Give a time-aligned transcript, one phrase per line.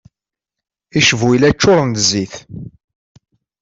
[0.99, 2.33] Icbuyla ččuren d zzit.